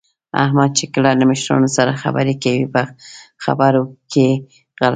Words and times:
احمد 0.43 0.69
چې 0.77 0.85
کله 0.93 1.09
له 1.19 1.25
مشرانو 1.31 1.69
سره 1.77 1.99
خبرې 2.03 2.35
کوي، 2.43 2.65
په 2.75 2.81
خبرو 3.43 3.83
کې 4.11 4.27
غلطېږي 4.79 4.89